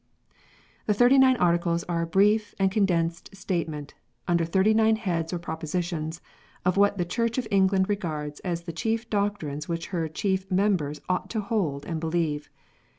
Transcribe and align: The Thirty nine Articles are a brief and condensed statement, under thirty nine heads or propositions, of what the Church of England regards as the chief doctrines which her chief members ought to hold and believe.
The 0.87 0.95
Thirty 0.95 1.19
nine 1.19 1.35
Articles 1.37 1.83
are 1.83 2.01
a 2.01 2.07
brief 2.07 2.55
and 2.57 2.71
condensed 2.71 3.35
statement, 3.35 3.93
under 4.27 4.45
thirty 4.45 4.73
nine 4.73 4.95
heads 4.95 5.31
or 5.31 5.37
propositions, 5.37 6.21
of 6.65 6.75
what 6.75 6.97
the 6.97 7.05
Church 7.05 7.37
of 7.37 7.47
England 7.51 7.87
regards 7.87 8.39
as 8.39 8.63
the 8.63 8.73
chief 8.73 9.11
doctrines 9.11 9.69
which 9.69 9.89
her 9.93 10.07
chief 10.09 10.49
members 10.49 11.01
ought 11.07 11.29
to 11.29 11.41
hold 11.41 11.85
and 11.85 11.99
believe. 11.99 12.49